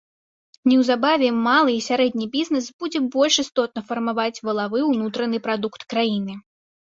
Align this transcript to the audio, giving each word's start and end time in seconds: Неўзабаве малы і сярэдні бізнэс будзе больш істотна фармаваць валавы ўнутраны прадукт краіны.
Неўзабаве 0.69 1.27
малы 1.47 1.71
і 1.79 1.81
сярэдні 1.87 2.25
бізнэс 2.37 2.69
будзе 2.83 2.99
больш 3.15 3.35
істотна 3.45 3.81
фармаваць 3.91 4.41
валавы 4.49 4.79
ўнутраны 4.91 5.37
прадукт 5.49 5.81
краіны. 5.95 6.33